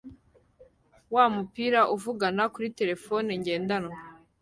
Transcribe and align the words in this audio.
wumupira 1.13 1.81
uvugana 1.95 2.43
kuri 2.53 2.67
terefone 2.79 3.29
ngendanwa 3.41 3.97